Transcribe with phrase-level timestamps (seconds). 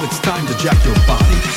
[0.00, 1.49] Now it's time to jack your body.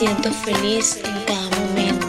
[0.00, 2.06] siento feliz en cada momento.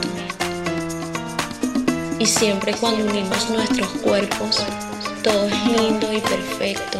[2.19, 4.65] Y siempre cuando unimos nuestros cuerpos,
[5.21, 6.90] todo es lindo y perfecto.